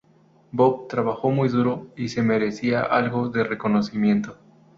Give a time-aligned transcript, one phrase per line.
[0.51, 4.35] Bob trabajó muy duro y se merecía algo de reconocimiento.